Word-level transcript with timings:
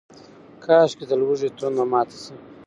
کاشکي، 0.63 1.05
د 1.07 1.11
لوږې 1.21 1.49
تنده 1.57 1.83
ماته 1.91 2.17
شي 2.23 2.33